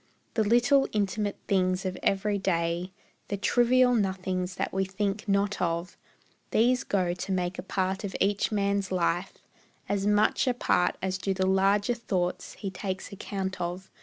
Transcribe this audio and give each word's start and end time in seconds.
The 0.33 0.43
little 0.43 0.87
intimate 0.93 1.35
things 1.47 1.85
of 1.85 1.95
every 2.01 2.39
day, 2.39 2.91
The 3.27 3.37
trivial 3.37 3.93
nothings 3.93 4.55
that 4.55 4.73
we 4.73 4.83
think 4.83 5.27
not 5.27 5.61
of, 5.61 5.95
These 6.49 6.83
go 6.83 7.13
to 7.13 7.31
make 7.31 7.59
a 7.59 7.61
part 7.61 8.03
of 8.03 8.15
each 8.19 8.51
man's 8.51 8.91
life; 8.91 9.37
As 9.87 10.07
much 10.07 10.47
a 10.47 10.55
part 10.55 10.95
as 11.03 11.19
do 11.19 11.35
the 11.35 11.45
larger 11.45 11.93
thoughts 11.93 12.53
He 12.53 12.71
takes 12.71 13.11
account 13.11 13.61
of. 13.61 13.91